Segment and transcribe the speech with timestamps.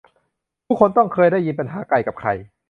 [0.67, 2.33] ทุกคนต้องเคยได้ยินปัญหาไก่กับไข่